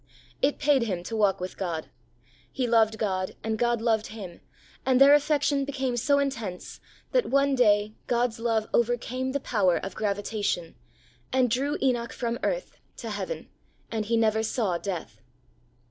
It 0.41 0.57
paid 0.57 0.81
him 0.81 1.03
to 1.03 1.15
walk 1.15 1.39
with 1.39 1.59
God. 1.59 1.91
He 2.51 2.65
loved 2.65 2.97
God 2.97 3.35
and 3.43 3.59
God 3.59 3.83
loved 3.83 4.07
him, 4.07 4.41
and 4.83 4.99
their 4.99 5.13
affection 5.13 5.63
became 5.63 5.95
so 5.95 6.17
intense 6.17 6.79
that 7.11 7.27
one 7.29 7.53
day 7.53 7.93
God's 8.07 8.39
love 8.39 8.67
overcame 8.73 9.31
the 9.31 9.39
power 9.39 9.77
of 9.77 9.93
gravitation, 9.93 10.73
and 11.31 11.51
drew 11.51 11.77
Enoch 11.83 12.13
from 12.13 12.39
earth 12.41 12.79
to 12.97 13.11
heaven 13.11 13.47
and 13.91 14.05
he 14.05 14.17
never 14.17 14.41
saw 14.41 14.79
death. 14.79 15.21